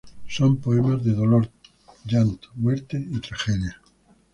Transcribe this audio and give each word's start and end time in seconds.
Son 0.27 0.55
poemas 0.57 0.97
de 1.03 1.13
dolor, 1.13 1.47
llanto, 2.07 2.49
muerte 2.55 2.97
y 2.97 3.19
tragedia. 3.19 3.79